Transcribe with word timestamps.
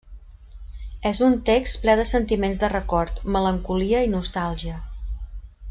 És 1.09 1.19
un 1.27 1.35
text 1.49 1.77
ple 1.83 1.95
de 1.99 2.07
sentiments 2.13 2.63
de 2.63 2.71
record, 2.73 3.21
melancolia 3.37 4.03
i 4.07 4.11
nostàlgia. 4.17 4.83